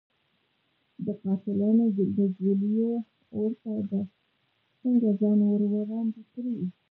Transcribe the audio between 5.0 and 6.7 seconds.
ځان ور وړاندې کړي.